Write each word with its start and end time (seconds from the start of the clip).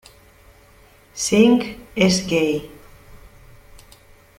Singh 1.23 1.63
es 1.93 2.25
gay. 2.25 2.71